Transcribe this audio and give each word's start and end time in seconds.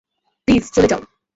Please 0.47 0.63
চলে 0.75 0.87
যাও। 0.87 1.01